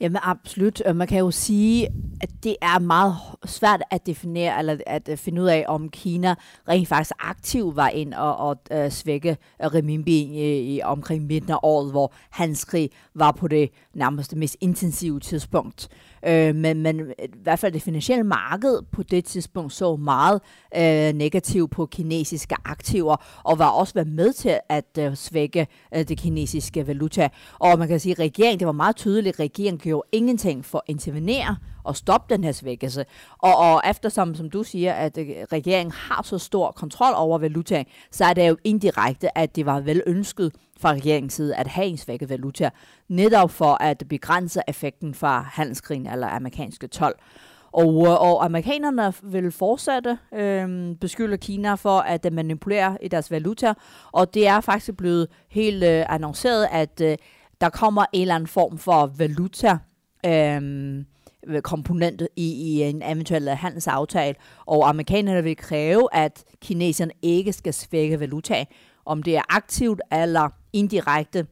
Jamen 0.00 0.20
absolut. 0.22 0.82
Man 0.94 1.06
kan 1.06 1.18
jo 1.18 1.30
sige, 1.30 1.88
at 2.20 2.30
det 2.44 2.56
er 2.62 2.78
meget 2.78 3.14
svært 3.44 3.82
at 3.90 4.06
definere, 4.06 4.58
eller 4.58 4.76
at 4.86 5.08
øh, 5.08 5.16
finde 5.16 5.42
ud 5.42 5.46
af, 5.46 5.64
om 5.68 5.88
Kina 5.88 6.34
rent 6.68 6.88
faktisk 6.88 7.12
aktivt 7.18 7.76
var 7.76 7.88
ind 7.88 8.14
og, 8.14 8.36
og 8.36 8.60
uh, 8.74 8.88
svække 8.90 9.30
øh, 9.30 9.66
renminbi 9.66 10.22
i, 10.22 10.74
i 10.74 10.82
omkring 10.82 11.26
midten 11.26 11.50
af 11.50 11.58
året, 11.62 11.90
hvor 11.90 12.12
handelskrig 12.30 12.90
var 13.14 13.32
på 13.32 13.48
det 13.48 13.70
nærmest 13.94 14.36
mest 14.36 14.56
intensive 14.60 15.20
tidspunkt. 15.20 15.88
Uh, 15.90 16.11
Øh, 16.26 16.54
men, 16.54 16.82
men 16.82 17.00
øh, 17.00 17.12
i 17.18 17.28
hvert 17.42 17.58
fald 17.58 17.72
det 17.72 17.82
finansielle 17.82 18.24
marked 18.24 18.82
på 18.92 19.02
det 19.02 19.24
tidspunkt 19.24 19.72
så 19.72 19.96
meget 19.96 20.40
øh, 20.76 21.12
negativt 21.12 21.70
på 21.70 21.86
kinesiske 21.86 22.56
aktiver, 22.64 23.16
og 23.44 23.58
var 23.58 23.68
også 23.68 23.94
været 23.94 24.08
med 24.08 24.32
til 24.32 24.58
at 24.68 24.98
øh, 24.98 25.14
svække 25.14 25.66
øh, 25.94 26.08
det 26.08 26.18
kinesiske 26.18 26.86
valuta. 26.86 27.28
Og 27.58 27.78
man 27.78 27.88
kan 27.88 28.00
sige, 28.00 28.12
at 28.12 28.18
regeringen, 28.18 28.58
det 28.58 28.66
var 28.66 28.72
meget 28.72 28.96
tydeligt, 28.96 29.34
at 29.34 29.40
regeringen 29.40 29.80
gjorde 29.80 30.08
ingenting 30.12 30.64
for 30.64 30.78
at 30.78 30.84
intervenere 30.86 31.56
og 31.84 31.96
stoppe 31.96 32.34
den 32.34 32.44
her 32.44 32.52
svækkelse. 32.52 33.04
Og, 33.38 33.56
og 33.56 33.82
eftersom, 33.90 34.34
som 34.34 34.50
du 34.50 34.62
siger, 34.62 34.92
at 34.92 35.18
øh, 35.18 35.26
regeringen 35.52 35.92
har 35.92 36.22
så 36.22 36.38
stor 36.38 36.70
kontrol 36.70 37.12
over 37.16 37.38
valuta, 37.38 37.84
så 38.10 38.24
er 38.24 38.32
det 38.32 38.48
jo 38.48 38.56
indirekte, 38.64 39.38
at 39.38 39.56
det 39.56 39.66
var 39.66 39.80
velønsket 39.80 40.52
fra 40.82 40.92
regeringens 40.92 41.34
side 41.34 41.56
at 41.56 41.66
have 41.66 41.86
en 41.86 41.96
svækket 41.96 42.28
valuta, 42.28 42.70
netop 43.08 43.50
for 43.50 43.82
at 43.82 44.02
begrænse 44.08 44.60
effekten 44.68 45.14
fra 45.14 45.50
handelskrigen 45.52 46.06
eller 46.06 46.26
amerikanske 46.26 46.86
tolv. 46.86 47.14
Og, 47.72 48.06
øh, 48.06 48.22
og 48.22 48.44
amerikanerne 48.44 49.12
vil 49.22 49.52
fortsætte 49.52 50.18
øh, 50.34 50.96
beskylde 50.96 51.38
Kina 51.38 51.74
for 51.74 51.98
at 51.98 52.32
manipulere 52.32 52.98
i 53.02 53.08
deres 53.08 53.30
valuta, 53.30 53.74
og 54.12 54.34
det 54.34 54.46
er 54.46 54.60
faktisk 54.60 54.96
blevet 54.96 55.28
helt 55.48 55.84
øh, 55.84 56.04
annonceret, 56.08 56.68
at 56.70 57.00
øh, 57.00 57.16
der 57.60 57.68
kommer 57.68 58.04
en 58.12 58.22
eller 58.22 58.34
anden 58.34 58.46
form 58.46 58.78
for 58.78 59.06
valuta 59.18 59.78
Øh, 60.26 61.04
komponent 61.62 62.22
i, 62.36 62.52
i 62.52 62.82
en 62.82 63.02
eventuel 63.02 63.48
handelsaftale, 63.48 64.34
og 64.66 64.88
amerikanerne 64.88 65.42
vil 65.42 65.56
kræve, 65.56 66.08
at 66.12 66.44
kineserne 66.60 67.12
ikke 67.22 67.52
skal 67.52 67.74
svække 67.74 68.20
valuta, 68.20 68.64
om 69.04 69.22
det 69.22 69.36
er 69.36 69.56
aktivt 69.56 70.00
eller 70.12 70.48
indirekte, 70.72 71.46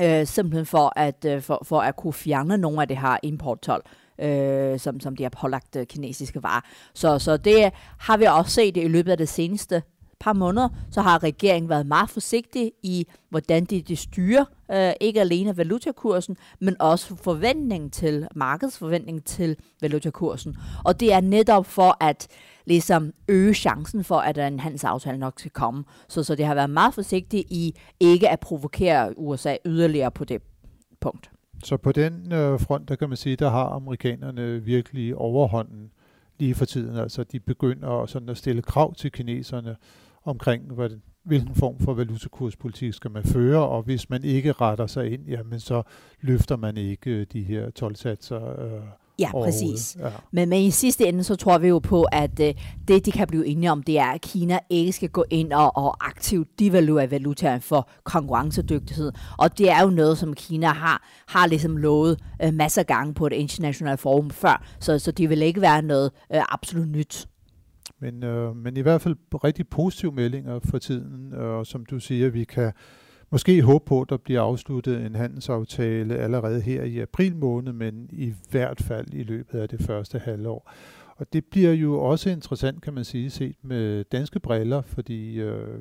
øh, 0.00 0.26
simpelthen 0.26 0.66
for 0.66 0.92
at, 0.96 1.24
øh, 1.24 1.42
for, 1.42 1.62
for 1.64 1.80
at 1.80 1.96
kunne 1.96 2.12
fjerne 2.12 2.58
nogle 2.58 2.82
af 2.82 2.88
det 2.88 2.96
her 2.96 3.16
importtol, 3.22 3.82
øh, 4.18 4.78
som, 4.78 5.00
som 5.00 5.16
de 5.16 5.22
har 5.22 5.30
pålagt 5.30 5.76
øh, 5.76 5.86
kinesiske 5.86 6.42
varer. 6.42 6.60
Så, 6.94 7.18
så 7.18 7.36
det 7.36 7.72
har 7.98 8.16
vi 8.16 8.24
også 8.24 8.52
set 8.52 8.76
i 8.76 8.88
løbet 8.88 9.12
af 9.12 9.18
det 9.18 9.28
seneste 9.28 9.82
par 10.20 10.32
måneder, 10.32 10.68
så 10.90 11.02
har 11.02 11.22
regeringen 11.22 11.68
været 11.68 11.86
meget 11.86 12.10
forsigtig 12.10 12.72
i, 12.82 13.06
hvordan 13.28 13.64
de, 13.64 13.82
de 13.82 13.96
styrer 13.96 14.44
øh, 14.72 14.92
ikke 15.00 15.20
alene 15.20 15.56
valutakursen, 15.56 16.36
men 16.60 16.76
også 16.80 17.16
forventningen 17.16 17.90
til, 17.90 18.28
markedsforventningen 18.34 19.22
til 19.22 19.56
valutakursen. 19.80 20.56
Og 20.84 21.00
det 21.00 21.12
er 21.12 21.20
netop 21.20 21.66
for 21.66 22.04
at 22.04 22.28
ligesom 22.64 23.12
øge 23.28 23.54
chancen 23.54 24.04
for, 24.04 24.18
at 24.18 24.38
en 24.38 24.60
handelsaftale 24.60 25.18
nok 25.18 25.40
skal 25.40 25.50
komme. 25.50 25.84
Så, 26.08 26.22
så 26.22 26.34
det 26.34 26.46
har 26.46 26.54
været 26.54 26.70
meget 26.70 26.94
forsigtigt 26.94 27.46
i 27.50 27.74
ikke 28.00 28.28
at 28.28 28.40
provokere 28.40 29.18
USA 29.18 29.56
yderligere 29.66 30.10
på 30.10 30.24
det 30.24 30.42
punkt. 31.00 31.30
Så 31.64 31.76
på 31.76 31.92
den 31.92 32.32
øh, 32.32 32.60
front, 32.60 32.88
der 32.88 32.96
kan 32.96 33.08
man 33.08 33.16
sige, 33.16 33.36
der 33.36 33.50
har 33.50 33.64
amerikanerne 33.64 34.64
virkelig 34.64 35.16
overhånden 35.16 35.90
lige 36.38 36.54
for 36.54 36.64
tiden. 36.64 36.96
Altså 36.96 37.24
de 37.24 37.40
begynder 37.40 38.06
sådan 38.06 38.28
at 38.28 38.36
stille 38.36 38.62
krav 38.62 38.94
til 38.94 39.12
kineserne 39.12 39.76
omkring, 40.28 40.72
hvad, 40.72 40.90
hvilken 41.24 41.54
form 41.54 41.78
for 41.78 41.94
valutakurspolitik 41.94 42.94
skal 42.94 43.10
man 43.10 43.24
føre, 43.24 43.68
og 43.68 43.82
hvis 43.82 44.10
man 44.10 44.24
ikke 44.24 44.52
retter 44.52 44.86
sig 44.86 45.12
ind, 45.12 45.26
jamen 45.28 45.60
så 45.60 45.82
løfter 46.20 46.56
man 46.56 46.76
ikke 46.76 47.10
øh, 47.10 47.26
de 47.32 47.42
her 47.42 47.70
12-satser, 47.82 48.60
øh, 48.60 48.82
Ja, 49.18 49.32
præcis. 49.32 49.96
Ja. 50.00 50.08
Men, 50.32 50.48
men 50.48 50.62
i 50.62 50.70
sidste 50.70 51.06
ende, 51.06 51.24
så 51.24 51.36
tror 51.36 51.58
vi 51.58 51.68
jo 51.68 51.78
på, 51.78 52.06
at 52.12 52.40
uh, 52.40 52.46
det, 52.88 53.06
de 53.06 53.12
kan 53.12 53.26
blive 53.26 53.46
enige 53.46 53.72
om, 53.72 53.82
det 53.82 53.98
er, 53.98 54.06
at 54.06 54.20
Kina 54.20 54.58
ikke 54.70 54.92
skal 54.92 55.08
gå 55.08 55.24
ind 55.30 55.52
og, 55.52 55.76
og 55.76 56.06
aktivt 56.08 56.58
devaluere 56.58 57.10
valutaen 57.10 57.60
for 57.60 57.88
konkurrencedygtighed. 58.04 59.12
Og 59.38 59.58
det 59.58 59.70
er 59.70 59.82
jo 59.82 59.90
noget, 59.90 60.18
som 60.18 60.34
Kina 60.34 60.66
har, 60.66 61.08
har 61.28 61.46
ligesom 61.46 61.76
lovet 61.76 62.18
uh, 62.46 62.54
masser 62.54 62.82
af 62.82 62.86
gange 62.86 63.14
på 63.14 63.26
et 63.26 63.32
internationalt 63.32 64.00
forum 64.00 64.30
før, 64.30 64.64
så, 64.80 64.98
så 64.98 65.10
det 65.10 65.30
vil 65.30 65.42
ikke 65.42 65.60
være 65.60 65.82
noget 65.82 66.10
uh, 66.34 66.40
absolut 66.48 66.88
nyt. 66.88 67.28
Men, 68.00 68.24
øh, 68.24 68.56
men 68.56 68.76
i 68.76 68.80
hvert 68.80 69.00
fald 69.00 69.16
rigtig 69.44 69.68
positive 69.68 70.12
meldinger 70.12 70.58
for 70.58 70.78
tiden, 70.78 71.34
øh, 71.34 71.40
og 71.40 71.66
som 71.66 71.86
du 71.86 72.00
siger, 72.00 72.28
vi 72.28 72.44
kan 72.44 72.72
måske 73.30 73.62
håbe 73.62 73.84
på, 73.84 74.00
at 74.00 74.08
der 74.08 74.16
bliver 74.16 74.42
afsluttet 74.42 75.06
en 75.06 75.14
handelsaftale 75.14 76.16
allerede 76.16 76.60
her 76.60 76.82
i 76.82 76.98
april 76.98 77.36
måned, 77.36 77.72
men 77.72 78.08
i 78.12 78.34
hvert 78.50 78.82
fald 78.82 79.14
i 79.14 79.22
løbet 79.22 79.58
af 79.58 79.68
det 79.68 79.80
første 79.80 80.18
halvår. 80.18 80.72
Og 81.16 81.32
det 81.32 81.44
bliver 81.44 81.72
jo 81.72 82.00
også 82.00 82.30
interessant, 82.30 82.82
kan 82.82 82.94
man 82.94 83.04
sige, 83.04 83.30
set 83.30 83.56
med 83.62 84.04
danske 84.04 84.40
briller, 84.40 84.82
fordi 84.82 85.40
øh, 85.40 85.80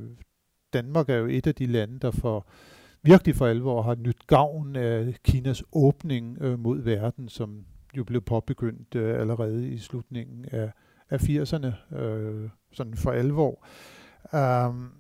Danmark 0.74 1.10
er 1.10 1.16
jo 1.16 1.26
et 1.26 1.48
af 1.48 1.56
de 1.56 1.66
lande, 1.66 2.00
der 2.00 2.12
for 2.12 2.48
virkelig 3.04 3.36
for 3.36 3.46
alvor 3.46 3.82
har 3.82 3.96
nyt 3.96 4.28
gavn 4.28 4.76
af 4.76 5.16
Kinas 5.24 5.64
åbning 5.74 6.38
øh, 6.42 6.60
mod 6.60 6.82
verden, 6.82 7.30
som 7.30 7.66
jo 7.98 8.04
blev 8.04 8.22
påbegyndt 8.22 8.96
øh, 8.96 9.20
allerede 9.20 9.70
i 9.70 9.78
slutningen 9.78 10.46
af, 10.52 10.72
af 11.10 11.30
80'erne, 11.30 11.96
øh, 11.98 12.50
sådan 12.72 12.96
for 12.96 13.12
alvor. 13.12 13.68
Um, 14.68 14.92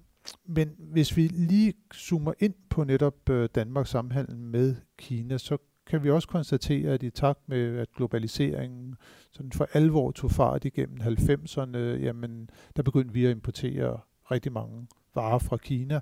men 0.46 0.76
hvis 0.80 1.18
vi 1.18 1.28
lige 1.28 1.74
zoomer 1.94 2.34
ind 2.40 2.54
på 2.70 2.84
netop 2.84 3.30
øh, 3.30 3.50
Danmarks 3.56 3.90
samhandel 3.90 4.38
med 4.38 4.76
Kina, 4.98 5.38
så 5.38 5.58
kan 5.88 6.04
vi 6.04 6.10
også 6.10 6.28
konstatere, 6.28 6.94
at 6.94 7.04
i 7.04 7.10
takt 7.10 7.50
med, 7.50 7.78
at 7.78 7.92
globaliseringen 7.96 8.96
sådan 9.32 9.52
for 9.52 9.68
alvor 9.74 10.12
tog 10.12 10.32
fart 10.32 10.66
igennem 10.66 10.98
90'erne, 11.02 11.78
jamen, 11.78 12.50
der 12.76 12.84
begyndte 12.84 13.14
vi 13.14 13.26
at 13.26 13.32
importere 13.32 14.00
rigtig 14.32 14.52
mange 14.52 14.88
varer 15.16 15.40
fra 15.40 15.58
Kina. 15.58 16.00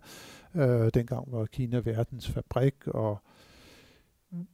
Øh, 0.56 0.90
dengang 0.94 1.32
var 1.32 1.46
Kina 1.46 1.78
verdens 1.78 2.30
fabrik, 2.30 2.88
og 2.88 3.22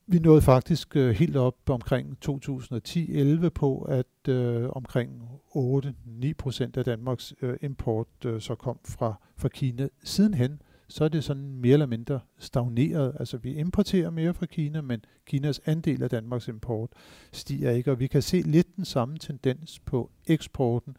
vi 0.07 0.19
nåede 0.19 0.41
faktisk 0.41 0.95
øh, 0.95 1.15
helt 1.15 1.35
op 1.35 1.69
omkring 1.69 2.17
2010-11 2.29 3.49
på, 3.49 3.81
at 3.81 4.29
øh, 4.29 4.69
omkring 4.69 5.21
8-9 5.55 6.33
procent 6.37 6.77
af 6.77 6.85
Danmarks 6.85 7.33
øh, 7.41 7.57
import 7.61 8.07
øh, 8.25 8.41
så 8.41 8.55
kom 8.55 8.79
fra, 8.85 9.13
fra 9.37 9.49
Kina. 9.49 9.87
Sidenhen, 10.03 10.61
så 10.87 11.03
er 11.03 11.07
det 11.07 11.23
sådan 11.23 11.55
mere 11.55 11.73
eller 11.73 11.85
mindre 11.85 12.19
stagneret. 12.37 13.15
Altså 13.19 13.37
vi 13.37 13.53
importerer 13.53 14.09
mere 14.09 14.33
fra 14.33 14.45
Kina, 14.45 14.81
men 14.81 15.05
Kinas 15.25 15.61
andel 15.65 16.03
af 16.03 16.09
Danmarks 16.09 16.47
import 16.47 16.89
stiger 17.31 17.71
ikke, 17.71 17.91
og 17.91 17.99
vi 17.99 18.07
kan 18.07 18.21
se 18.21 18.41
lidt 18.41 18.75
den 18.75 18.85
samme 18.85 19.17
tendens 19.17 19.79
på 19.79 20.11
eksporten. 20.27 20.95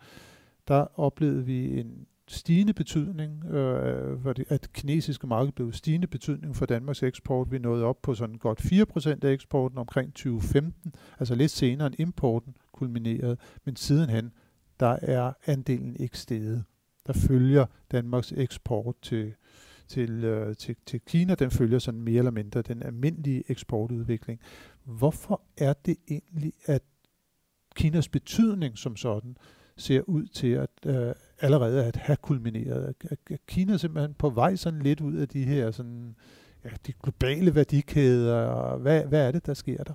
Der 0.68 1.00
oplevede 1.00 1.44
vi 1.44 1.80
en 1.80 2.06
stigende 2.32 2.72
betydning, 2.72 3.44
øh, 3.44 4.22
for 4.22 4.32
det, 4.32 4.44
at 4.48 4.72
kinesiske 4.72 5.26
marked 5.26 5.52
blev 5.52 5.72
stigende 5.72 6.06
betydning 6.06 6.56
for 6.56 6.66
Danmarks 6.66 7.02
eksport. 7.02 7.52
Vi 7.52 7.58
nåede 7.58 7.84
op 7.84 8.02
på 8.02 8.14
sådan 8.14 8.38
godt 8.38 8.60
4% 8.60 9.24
af 9.24 9.32
eksporten 9.32 9.78
omkring 9.78 10.14
2015, 10.14 10.94
altså 11.18 11.34
lidt 11.34 11.50
senere 11.50 11.86
end 11.86 11.94
importen 11.98 12.56
kulminerede, 12.72 13.36
men 13.64 13.76
sidenhen, 13.76 14.32
der 14.80 14.98
er 15.02 15.32
andelen 15.46 15.96
ikke 15.96 16.18
steget. 16.18 16.64
Der 17.06 17.12
følger 17.12 17.66
Danmarks 17.92 18.32
eksport 18.36 18.94
til, 19.02 19.34
til, 19.88 20.24
øh, 20.24 20.56
til, 20.56 20.76
til 20.86 21.00
Kina, 21.00 21.34
den 21.34 21.50
følger 21.50 21.78
sådan 21.78 22.00
mere 22.00 22.18
eller 22.18 22.30
mindre 22.30 22.62
den 22.62 22.82
almindelige 22.82 23.44
eksportudvikling. 23.48 24.40
Hvorfor 24.84 25.42
er 25.58 25.72
det 25.72 25.96
egentlig, 26.08 26.52
at 26.64 26.82
Kinas 27.74 28.08
betydning 28.08 28.78
som 28.78 28.96
sådan 28.96 29.36
ser 29.82 30.00
ud 30.06 30.26
til 30.26 30.48
at 30.48 30.70
øh, 30.86 31.14
allerede 31.40 31.84
at 31.84 31.96
have 31.96 32.16
kulmineret. 32.16 32.94
Er 33.56 33.76
simpelthen 33.76 34.14
på 34.14 34.30
vej 34.30 34.56
sådan 34.56 34.82
lidt 34.82 35.00
ud 35.00 35.14
af 35.14 35.28
de 35.28 35.44
her 35.44 35.70
sådan, 35.70 36.14
ja, 36.64 36.70
de 36.86 36.92
globale 37.02 37.54
værdikæder? 37.54 38.76
Hvad, 38.76 39.04
hvad 39.04 39.26
er 39.26 39.30
det, 39.30 39.46
der 39.46 39.54
sker 39.54 39.84
der? 39.84 39.94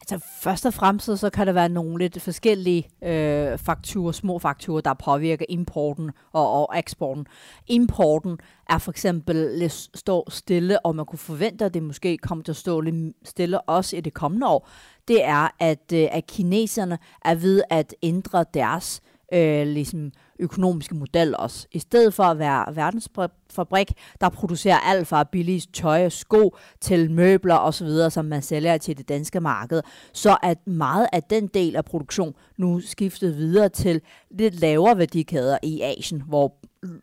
Altså 0.00 0.26
først 0.42 0.66
og 0.66 0.74
fremmest 0.74 1.18
så 1.18 1.30
kan 1.30 1.46
der 1.46 1.52
være 1.52 1.68
nogle 1.68 1.98
lidt 1.98 2.22
forskellige 2.22 2.88
øh, 3.02 3.58
faktorer, 3.58 4.12
små 4.12 4.38
faktorer, 4.38 4.80
der 4.80 4.94
påvirker 4.94 5.46
importen 5.48 6.10
og, 6.32 6.52
og 6.52 6.78
eksporten. 6.78 7.26
Importen 7.66 8.38
er 8.70 8.78
for 8.78 8.90
eksempel 8.90 9.36
lidt 9.58 9.90
stå 9.94 10.24
stille, 10.30 10.86
og 10.86 10.96
man 10.96 11.06
kunne 11.06 11.18
forvente, 11.18 11.64
at 11.64 11.74
det 11.74 11.82
måske 11.82 12.18
kommer 12.18 12.44
til 12.44 12.52
at 12.52 12.56
stå 12.56 12.80
lidt 12.80 13.16
stille 13.24 13.60
også 13.60 13.96
i 13.96 14.00
det 14.00 14.14
kommende 14.14 14.46
år. 14.46 14.68
Det 15.08 15.24
er, 15.24 15.48
at, 15.58 15.92
øh, 15.92 16.08
at 16.10 16.26
kineserne 16.26 16.98
er 17.24 17.34
ved 17.34 17.62
at 17.70 17.94
ændre 18.02 18.44
deres 18.54 19.02
øh, 19.32 19.66
ligesom 19.66 20.12
økonomiske 20.38 20.94
model 20.94 21.34
også. 21.38 21.66
I 21.72 21.78
stedet 21.78 22.14
for 22.14 22.22
at 22.22 22.38
være 22.38 22.76
verdensfabrik, 22.76 23.92
der 24.20 24.28
producerer 24.28 24.78
alt 24.78 25.08
fra 25.08 25.24
billige 25.24 25.60
tøj 25.72 26.04
og 26.04 26.12
sko 26.12 26.56
til 26.80 27.10
møbler 27.10 27.56
osv., 27.56 27.88
som 28.10 28.24
man 28.24 28.42
sælger 28.42 28.78
til 28.78 28.98
det 28.98 29.08
danske 29.08 29.40
marked, 29.40 29.82
så 30.12 30.36
at 30.42 30.66
meget 30.66 31.08
af 31.12 31.22
den 31.22 31.46
del 31.46 31.76
af 31.76 31.84
produktion 31.84 32.34
nu 32.56 32.80
skiftet 32.80 33.36
videre 33.36 33.68
til 33.68 34.00
lidt 34.30 34.60
lavere 34.60 34.98
værdikæder 34.98 35.58
i 35.62 35.80
Asien, 35.80 36.22
hvor 36.26 36.54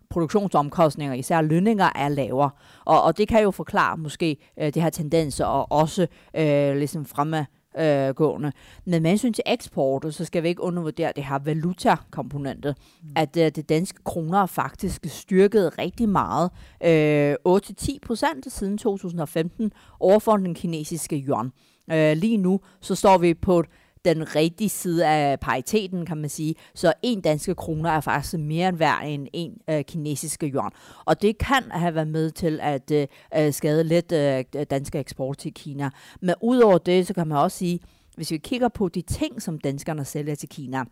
produktionsomkostninger, 0.09 1.15
især 1.15 1.41
lønninger, 1.41 1.89
er 1.95 2.09
lavere. 2.09 2.49
Og, 2.85 3.03
og 3.03 3.17
det 3.17 3.27
kan 3.27 3.43
jo 3.43 3.51
forklare 3.51 3.97
måske 3.97 4.37
øh, 4.59 4.73
det 4.73 4.81
her 4.81 4.89
tendenser 4.89 5.45
og 5.45 5.71
også 5.71 6.07
øh, 6.35 6.75
ligesom 6.75 7.05
fremme 7.05 7.45
øh, 7.77 8.09
gående. 8.15 8.51
Men 8.85 9.01
med 9.01 9.09
hensyn 9.11 9.33
til 9.33 9.43
eksport, 9.45 10.13
så 10.13 10.25
skal 10.25 10.43
vi 10.43 10.47
ikke 10.47 10.63
undervurdere 10.63 11.11
det 11.15 11.23
her 11.23 11.39
valutakomponentet, 11.39 12.75
mm. 13.03 13.09
at 13.15 13.37
øh, 13.37 13.51
det 13.55 13.69
danske 13.69 13.99
kroner 14.03 14.41
er 14.41 14.45
faktisk 14.45 15.05
styrket 15.07 15.79
rigtig 15.79 16.09
meget. 16.09 16.51
Øh, 16.83 17.35
8-10 17.47 17.97
procent 18.01 18.51
siden 18.51 18.77
2015 18.77 19.71
overfor 19.99 20.37
den 20.37 20.55
kinesiske 20.55 21.15
yuan. 21.27 21.51
Øh, 21.91 22.17
lige 22.17 22.37
nu 22.37 22.59
så 22.81 22.95
står 22.95 23.17
vi 23.17 23.33
på 23.33 23.59
et 23.59 23.65
den 24.05 24.35
rigtige 24.35 24.69
side 24.69 25.07
af 25.07 25.39
pariteten, 25.39 26.05
kan 26.05 26.17
man 26.17 26.29
sige. 26.29 26.55
Så 26.75 26.93
en 27.03 27.21
danske 27.21 27.55
kroner 27.55 27.89
er 27.89 28.01
faktisk 28.01 28.37
mere 28.37 28.69
end 28.69 28.77
værd 28.77 29.01
end 29.05 29.27
en 29.33 29.57
øh, 29.69 29.83
kinesiske 29.83 30.47
yuan. 30.47 30.71
Og 31.05 31.21
det 31.21 31.37
kan 31.37 31.63
have 31.71 31.95
været 31.95 32.07
med 32.07 32.31
til 32.31 32.59
at 32.61 32.91
øh, 32.91 33.07
øh 33.37 33.53
skade 33.53 33.83
lidt 33.83 34.11
øh, 34.11 34.65
danske 34.69 34.99
eksport 34.99 35.37
til 35.37 35.53
Kina. 35.53 35.89
Men 36.21 36.35
udover 36.41 36.77
det, 36.77 37.07
så 37.07 37.13
kan 37.13 37.27
man 37.27 37.37
også 37.37 37.57
sige, 37.57 37.79
hvis 38.15 38.31
vi 38.31 38.37
kigger 38.37 38.67
på 38.67 38.87
de 38.87 39.01
ting, 39.01 39.41
som 39.41 39.59
danskerne 39.59 40.05
sælger 40.05 40.35
til 40.35 40.49
Kina, 40.49 40.83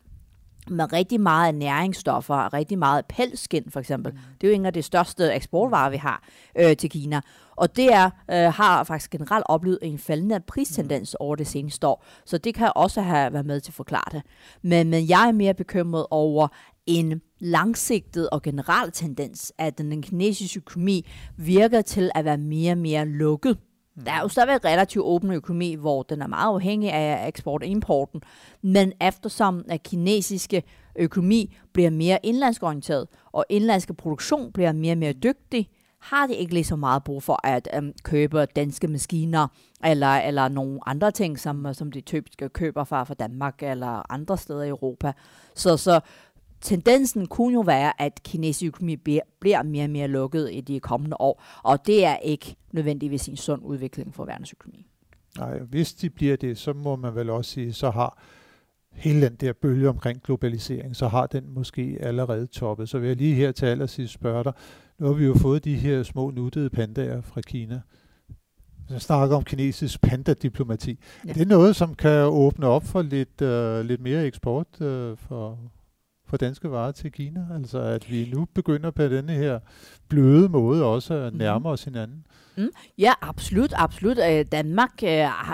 med 0.69 0.93
rigtig 0.93 1.21
meget 1.21 1.55
næringsstoffer, 1.55 2.53
rigtig 2.53 2.77
meget 2.77 3.05
pelsskin 3.05 3.71
for 3.71 3.79
eksempel. 3.79 4.13
Mm. 4.13 4.19
Det 4.41 4.47
er 4.47 4.51
jo 4.51 4.55
en 4.55 4.65
af 4.65 4.73
de 4.73 4.81
største 4.81 5.33
eksportvarer, 5.33 5.89
vi 5.89 5.97
har 5.97 6.23
øh, 6.59 6.77
til 6.77 6.89
Kina. 6.89 7.21
Og 7.55 7.75
det 7.75 7.93
er, 7.93 8.05
øh, 8.31 8.53
har 8.53 8.83
faktisk 8.83 9.11
generelt 9.11 9.45
oplevet 9.49 9.79
en 9.81 9.99
faldende 9.99 10.39
pristendens 10.39 11.15
mm. 11.19 11.23
over 11.25 11.35
det 11.35 11.47
seneste 11.47 11.87
år. 11.87 12.05
Så 12.25 12.37
det 12.37 12.55
kan 12.55 12.71
også 12.75 13.01
have 13.01 13.33
været 13.33 13.45
med 13.45 13.59
til 13.61 13.71
at 13.71 13.75
forklare 13.75 14.11
det. 14.11 14.21
Men, 14.61 14.89
men 14.89 15.09
jeg 15.09 15.27
er 15.27 15.31
mere 15.31 15.53
bekymret 15.53 16.05
over 16.11 16.47
en 16.85 17.21
langsigtet 17.39 18.29
og 18.29 18.41
generel 18.41 18.91
tendens, 18.91 19.53
at 19.57 19.77
den 19.77 20.01
kinesiske 20.01 20.57
økonomi 20.57 21.07
virker 21.37 21.81
til 21.81 22.11
at 22.15 22.25
være 22.25 22.37
mere 22.37 22.71
og 22.71 22.77
mere 22.77 23.05
lukket. 23.05 23.57
Mm. 23.95 24.03
Der 24.03 24.11
er 24.11 24.21
jo 24.21 24.27
stadigvæk 24.27 24.65
relativt 24.65 25.05
åben 25.05 25.31
økonomi, 25.31 25.75
hvor 25.75 26.03
den 26.03 26.21
er 26.21 26.27
meget 26.27 26.53
afhængig 26.53 26.91
af 26.91 27.27
eksport 27.27 27.61
og 27.61 27.67
importen. 27.67 28.21
Men 28.61 28.93
eftersom 29.01 29.65
at 29.69 29.83
kinesiske 29.83 30.63
økonomi 30.95 31.55
bliver 31.73 31.89
mere 31.89 32.19
indlandsorienteret, 32.23 33.07
og 33.31 33.45
indlandske 33.49 33.93
produktion 33.93 34.51
bliver 34.51 34.71
mere 34.71 34.93
og 34.93 34.97
mere 34.97 35.13
dygtig, 35.13 35.69
har 36.03 36.27
de 36.27 36.35
ikke 36.35 36.53
lige 36.53 36.63
så 36.63 36.75
meget 36.75 37.03
brug 37.03 37.23
for 37.23 37.47
at 37.47 37.69
øhm, 37.75 37.93
købe 38.03 38.45
danske 38.45 38.87
maskiner, 38.87 39.47
eller, 39.85 40.07
eller 40.07 40.47
nogle 40.47 40.79
andre 40.85 41.11
ting, 41.11 41.39
som, 41.39 41.73
som 41.73 41.91
de 41.91 42.01
typisk 42.01 42.43
køber 42.53 42.83
fra, 42.83 43.03
fra 43.03 43.13
Danmark 43.13 43.63
eller 43.63 44.11
andre 44.11 44.37
steder 44.37 44.63
i 44.63 44.69
Europa. 44.69 45.13
Så, 45.55 45.77
så 45.77 45.99
tendensen 46.63 47.25
kunne 47.27 47.53
jo 47.53 47.61
være, 47.61 48.01
at 48.01 48.23
kinesisk 48.23 48.67
økonomi 48.67 48.95
bliver 48.95 49.63
mere 49.63 49.83
og 49.83 49.89
mere 49.89 50.07
lukket 50.07 50.49
i 50.51 50.61
de 50.61 50.79
kommende 50.79 51.17
år, 51.19 51.43
og 51.63 51.87
det 51.87 52.05
er 52.05 52.17
ikke 52.17 52.55
nødvendigvis 52.71 53.27
en 53.27 53.37
sund 53.37 53.61
udvikling 53.63 54.15
for 54.15 54.25
verdensøkonomi. 54.25 54.87
Nej, 55.37 55.59
hvis 55.59 55.93
de 55.93 56.09
bliver 56.09 56.35
det, 56.35 56.57
så 56.57 56.73
må 56.73 56.95
man 56.95 57.15
vel 57.15 57.29
også 57.29 57.51
sige, 57.51 57.73
så 57.73 57.89
har 57.89 58.21
hele 58.91 59.25
den 59.25 59.35
der 59.35 59.53
bølge 59.53 59.89
omkring 59.89 60.23
globalisering, 60.23 60.95
så 60.95 61.07
har 61.07 61.27
den 61.27 61.53
måske 61.53 61.97
allerede 61.99 62.47
toppet. 62.47 62.89
Så 62.89 62.99
vil 62.99 63.07
jeg 63.07 63.17
lige 63.17 63.35
her 63.35 63.51
til 63.51 63.65
allersidst 63.65 64.13
spørge 64.13 64.43
dig, 64.43 64.53
nu 64.99 65.07
har 65.07 65.13
vi 65.13 65.25
jo 65.25 65.33
fået 65.33 65.65
de 65.65 65.75
her 65.75 66.03
små 66.03 66.29
nuttede 66.29 66.69
pandaer 66.69 67.21
fra 67.21 67.41
Kina. 67.41 67.81
Jeg 68.89 69.01
snakker 69.01 69.35
om 69.35 69.43
kinesisk 69.43 70.01
pandadiplomati. 70.01 70.99
Ja. 71.25 71.29
Er 71.29 71.33
det 71.33 71.47
noget, 71.47 71.75
som 71.75 71.95
kan 71.95 72.23
åbne 72.23 72.67
op 72.67 72.83
for 72.83 73.01
lidt, 73.01 73.41
uh, 73.41 73.85
lidt 73.87 74.01
mere 74.01 74.25
eksport 74.25 74.67
uh, 74.81 75.17
for, 75.17 75.59
for 76.33 76.37
danske 76.37 76.71
varer 76.71 76.91
til 76.91 77.11
Kina? 77.11 77.47
Altså 77.55 77.79
at 77.79 78.11
vi 78.11 78.29
nu 78.33 78.45
begynder 78.53 78.91
på 78.91 79.03
denne 79.03 79.33
her 79.33 79.59
bløde 80.09 80.49
måde 80.49 80.85
også 80.85 81.13
at 81.13 81.33
nærme 81.33 81.59
mm. 81.59 81.65
os 81.65 81.83
hinanden? 81.83 82.25
Mm. 82.57 82.69
Ja, 82.97 83.13
absolut, 83.21 83.73
absolut. 83.75 84.17
Øh, 84.17 84.45
Danmark 84.51 84.91
øh, 85.03 85.09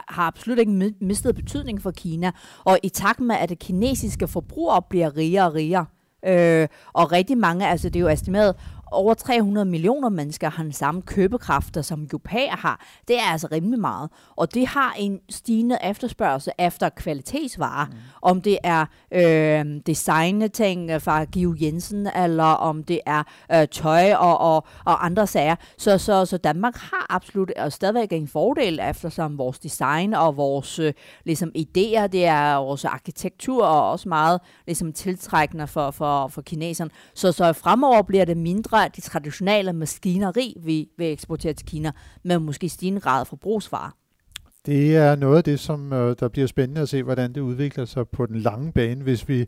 har 0.07 0.27
absolut 0.27 0.59
ikke 0.59 0.93
mistet 1.01 1.35
betydning 1.35 1.81
for 1.81 1.91
Kina, 1.91 2.31
og 2.63 2.79
i 2.83 2.89
takt 2.89 3.19
med, 3.19 3.35
at 3.35 3.49
det 3.49 3.59
kinesiske 3.59 4.27
forbrugere 4.27 4.81
bliver 4.89 5.17
rigere 5.17 5.45
og 5.45 5.53
rigere, 5.53 5.85
øh, 6.25 6.67
og 6.93 7.11
rigtig 7.11 7.37
mange, 7.37 7.67
altså 7.67 7.89
det 7.89 7.95
er 7.95 8.03
jo 8.03 8.09
estimeret, 8.09 8.55
over 8.91 9.13
300 9.13 9.65
millioner 9.65 10.09
mennesker 10.09 10.49
har 10.49 10.63
den 10.63 10.71
samme 10.71 11.01
købekraft, 11.01 11.85
som 11.85 12.03
europæer 12.03 12.55
har. 12.55 12.85
Det 13.07 13.19
er 13.19 13.31
altså 13.31 13.47
rimelig 13.51 13.79
meget. 13.79 14.09
Og 14.35 14.53
det 14.53 14.67
har 14.67 14.95
en 14.97 15.19
stigende 15.29 15.77
efterspørgsel 15.83 16.53
efter 16.59 16.89
kvalitetsvarer. 16.89 17.85
Mm. 17.85 17.93
Om 18.21 18.41
det 18.41 18.57
er 18.63 18.85
øh, 19.11 19.65
designting 19.85 21.01
fra 21.01 21.25
Giv 21.25 21.55
Jensen, 21.61 22.07
eller 22.07 22.43
om 22.43 22.83
det 22.83 22.99
er 23.05 23.23
øh, 23.53 23.67
tøj 23.67 24.13
og, 24.13 24.37
og, 24.37 24.67
og 24.85 25.05
andre 25.05 25.27
sager. 25.27 25.55
Så, 25.77 25.97
så, 25.97 26.25
så 26.25 26.37
Danmark 26.37 26.75
har 26.75 27.05
absolut 27.09 27.51
og 27.51 27.71
stadigvæk 27.71 28.13
en 28.13 28.27
fordel, 28.27 28.79
eftersom 28.89 29.37
vores 29.37 29.59
design 29.59 30.13
og 30.13 30.37
vores 30.37 30.79
øh, 30.79 30.93
ligesom, 31.25 31.51
idéer, 31.57 32.07
det 32.07 32.25
er 32.25 32.55
vores 32.55 32.85
arkitektur 32.85 33.65
og 33.65 33.91
også 33.91 34.09
meget 34.09 34.41
ligesom, 34.65 34.93
tiltrækkende 34.93 35.67
for, 35.67 35.91
for, 35.91 36.27
for 36.27 36.41
kineserne. 36.41 36.91
Så, 37.13 37.31
så 37.31 37.53
fremover 37.53 38.01
bliver 38.01 38.25
det 38.25 38.37
mindre 38.37 38.78
fra 38.79 38.87
de 38.87 39.01
traditionelle 39.01 39.73
maskineri, 39.73 40.57
vi 40.63 40.89
vil 40.97 41.11
eksportere 41.11 41.53
til 41.53 41.65
Kina, 41.65 41.91
med 42.23 42.39
måske 42.39 42.69
stigende 42.69 43.01
grad 43.01 43.25
forbrugsvarer. 43.25 43.91
Det 44.65 44.95
er 44.95 45.15
noget 45.15 45.37
af 45.37 45.43
det, 45.43 45.59
som 45.59 45.93
øh, 45.93 46.15
der 46.19 46.27
bliver 46.27 46.47
spændende 46.47 46.81
at 46.81 46.89
se, 46.89 47.03
hvordan 47.03 47.33
det 47.33 47.41
udvikler 47.41 47.85
sig 47.85 48.07
på 48.07 48.25
den 48.25 48.39
lange 48.39 48.71
bane, 48.71 49.03
hvis 49.03 49.29
vi 49.29 49.45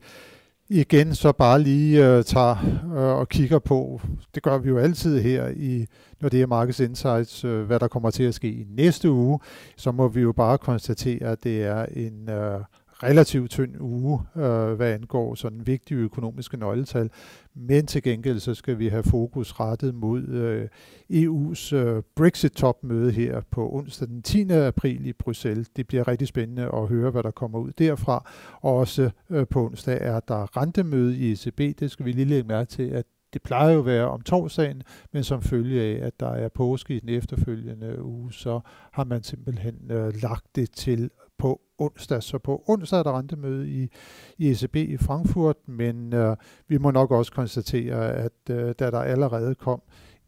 igen 0.70 1.16
så 1.16 1.32
bare 1.32 1.62
lige 1.62 2.08
øh, 2.08 2.24
tager 2.24 2.56
øh, 2.86 3.20
og 3.20 3.30
kigger 3.30 3.60
på, 3.60 4.02
det 4.36 4.44
gør 4.44 4.58
vi 4.58 4.70
jo 4.70 4.78
altid 4.78 5.22
her, 5.22 5.48
i, 5.48 5.86
når 6.22 6.30
det 6.30 6.42
er 6.42 6.48
Markets 6.48 6.80
Insights, 6.80 7.44
øh, 7.44 7.64
hvad 7.64 7.80
der 7.80 7.88
kommer 7.88 8.12
til 8.12 8.24
at 8.24 8.34
ske 8.34 8.48
i 8.48 8.66
næste 8.70 9.12
uge, 9.12 9.40
så 9.78 9.92
må 9.92 10.08
vi 10.08 10.22
jo 10.22 10.32
bare 10.32 10.58
konstatere, 10.58 11.24
at 11.24 11.44
det 11.44 11.64
er 11.64 11.86
en 11.86 12.30
øh, 12.30 12.60
relativt 13.04 13.52
tynd 13.52 13.82
uge, 13.82 14.20
øh, 14.36 14.74
hvad 14.74 14.94
angår 14.94 15.36
sådan 15.36 15.68
vigtige 15.68 15.98
økonomiske 15.98 16.58
nøgletal. 16.58 17.10
Men 17.56 17.86
til 17.88 18.04
gengæld 18.04 18.40
så 18.40 18.54
skal 18.54 18.80
vi 18.80 18.88
have 18.88 19.04
fokus 19.04 19.60
rettet 19.60 19.96
mod 19.96 20.28
øh, 20.28 20.68
EU's 21.12 21.76
øh, 21.76 22.04
Brexit-topmøde 22.16 23.12
her 23.12 23.42
på 23.52 23.70
onsdag 23.74 24.08
den 24.08 24.22
10. 24.22 24.52
april 24.52 25.08
i 25.08 25.14
Bruxelles. 25.14 25.70
Det 25.70 25.88
bliver 25.88 26.08
rigtig 26.08 26.28
spændende 26.28 26.70
at 26.74 26.88
høre, 26.88 27.12
hvad 27.12 27.24
der 27.24 27.32
kommer 27.32 27.60
ud 27.60 27.72
derfra. 27.72 28.30
Og 28.62 28.76
også 28.76 29.10
øh, 29.30 29.48
på 29.48 29.66
onsdag 29.66 29.98
er 30.02 30.20
der 30.20 30.58
rentemøde 30.58 31.18
i 31.18 31.32
ECB. 31.32 31.80
Det 31.80 31.92
skal 31.92 32.06
vi 32.06 32.12
lige 32.12 32.26
lægge 32.26 32.48
mærke 32.48 32.70
til, 32.70 32.90
at 32.90 33.06
det 33.34 33.42
plejer 33.42 33.74
jo 33.74 33.80
at 33.80 33.86
være 33.86 34.08
om 34.08 34.22
torsdagen, 34.22 34.84
men 35.14 35.24
som 35.24 35.42
følge 35.42 35.82
af, 35.82 36.08
at 36.08 36.20
der 36.20 36.30
er 36.30 36.50
påske 36.50 36.96
i 36.96 37.00
den 37.00 37.10
efterfølgende 37.10 38.04
uge, 38.04 38.34
så 38.34 38.60
har 38.92 39.04
man 39.04 39.24
simpelthen 39.24 39.76
øh, 39.92 40.14
lagt 40.22 40.56
det 40.56 40.72
til 40.72 41.10
på 41.42 41.62
onsdag. 41.78 42.24
Så 42.24 42.38
på 42.38 42.64
onsdag 42.68 43.00
er 43.00 43.04
der 43.04 43.18
rentemøde 43.18 43.70
i, 43.70 43.90
i 44.38 44.52
ECB 44.52 44.76
i 44.76 44.98
Frankfurt, 44.98 45.56
men 45.68 46.14
øh, 46.14 46.36
vi 46.68 46.78
må 46.78 46.92
nok 46.92 47.12
også 47.12 47.32
konstatere, 47.32 48.12
at 48.14 48.32
øh, 48.50 48.74
da 48.80 48.92
der 48.92 49.00
allerede 49.00 49.56
kom 49.56 49.82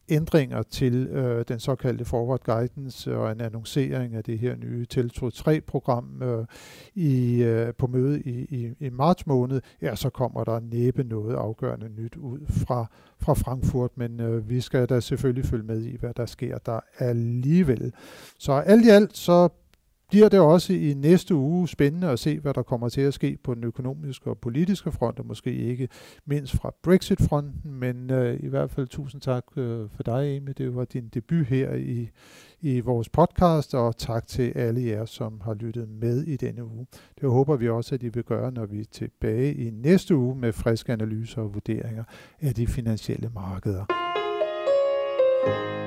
ændringer 0.10 0.62
til 0.62 1.08
øh, 1.08 1.46
den 1.48 1.60
såkaldte 1.60 2.06
forward 2.06 2.44
guidance 2.44 3.18
og 3.18 3.32
en 3.32 3.42
annoncering 3.42 4.16
af 4.16 4.24
det 4.24 4.40
her 4.40 4.56
nye 4.56 4.86
Teltro 4.86 5.28
3-program 5.28 6.22
øh, 6.24 6.46
i, 6.96 7.44
øh, 7.44 7.74
på 7.74 7.88
møde 7.88 8.22
i, 8.22 8.46
i, 8.50 8.74
i 8.80 8.90
marts 8.90 9.28
måned, 9.28 9.62
ja, 9.82 9.96
så 9.96 10.10
kommer 10.10 10.44
der 10.44 10.60
næppe 10.60 11.04
noget 11.04 11.36
afgørende 11.36 11.90
nyt 11.90 12.16
ud 12.16 12.40
fra, 12.50 12.86
fra 13.20 13.34
Frankfurt, 13.34 13.92
men 13.96 14.20
øh, 14.20 14.50
vi 14.50 14.62
skal 14.62 14.86
da 14.86 15.00
selvfølgelig 15.00 15.46
følge 15.46 15.66
med 15.66 15.82
i, 15.82 15.98
hvad 15.98 16.14
der 16.14 16.26
sker 16.26 16.58
der 16.58 16.80
alligevel. 16.98 17.94
Så 18.40 18.52
alt 18.54 18.86
i 18.86 18.90
alt, 18.90 19.18
så 19.18 19.50
bliver 20.14 20.30
det 20.30 20.40
også 20.40 20.74
i 20.74 20.94
næste 20.94 21.36
uge 21.36 21.68
spændende 21.68 22.10
at 22.10 22.20
se, 22.20 22.40
hvad 22.40 22.54
der 22.54 22.64
kommer 22.64 22.90
til 22.90 23.02
at 23.02 23.14
ske 23.14 23.38
på 23.44 23.54
den 23.54 23.64
økonomiske 23.64 24.30
og 24.30 24.38
politiske 24.38 24.92
front, 24.92 25.20
og 25.20 25.26
måske 25.26 25.54
ikke 25.54 25.90
mindst 26.26 26.54
fra 26.56 26.74
Brexit-fronten, 26.84 27.80
men 27.80 28.12
øh, 28.12 28.40
i 28.40 28.48
hvert 28.48 28.72
fald 28.72 28.88
tusind 28.88 29.22
tak 29.22 29.44
øh, 29.56 29.90
for 29.96 30.04
dig, 30.04 30.36
Amy. 30.36 30.52
Det 30.58 30.76
var 30.76 30.86
din 30.86 31.10
debut 31.14 31.46
her 31.46 31.74
i, 31.74 32.10
i 32.62 32.80
vores 32.80 33.10
podcast, 33.10 33.76
og 33.76 33.98
tak 33.98 34.28
til 34.28 34.52
alle 34.56 34.86
jer, 34.86 35.06
som 35.06 35.42
har 35.44 35.54
lyttet 35.54 35.90
med 35.90 36.24
i 36.24 36.38
denne 36.38 36.66
uge. 36.66 36.86
Det 37.22 37.30
håber 37.30 37.56
vi 37.56 37.70
også, 37.70 37.96
at 37.96 38.04
I 38.04 38.10
vil 38.10 38.24
gøre, 38.24 38.52
når 38.52 38.66
vi 38.66 38.80
er 38.80 38.86
tilbage 38.92 39.54
i 39.54 39.70
næste 39.70 40.16
uge 40.16 40.36
med 40.36 40.54
friske 40.54 40.94
analyser 40.94 41.42
og 41.42 41.54
vurderinger 41.54 42.04
af 42.42 42.54
de 42.54 42.68
finansielle 42.68 43.30
markeder. 43.34 43.86
thank 45.46 45.78
you 45.78 45.83